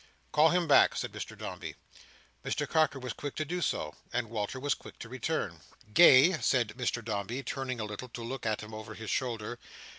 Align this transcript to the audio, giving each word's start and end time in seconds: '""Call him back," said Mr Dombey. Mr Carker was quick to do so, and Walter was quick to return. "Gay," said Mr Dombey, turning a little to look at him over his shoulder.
'""Call 0.31 0.49
him 0.49 0.67
back," 0.67 0.95
said 0.95 1.11
Mr 1.11 1.37
Dombey. 1.37 1.75
Mr 2.43 2.67
Carker 2.67 2.97
was 2.97 3.13
quick 3.13 3.35
to 3.35 3.45
do 3.45 3.61
so, 3.61 3.93
and 4.11 4.31
Walter 4.31 4.59
was 4.59 4.73
quick 4.73 4.97
to 4.97 5.07
return. 5.07 5.61
"Gay," 5.93 6.31
said 6.41 6.69
Mr 6.69 7.05
Dombey, 7.05 7.43
turning 7.43 7.79
a 7.79 7.85
little 7.85 8.09
to 8.09 8.23
look 8.23 8.43
at 8.47 8.61
him 8.61 8.73
over 8.73 8.95
his 8.95 9.11
shoulder. 9.11 9.59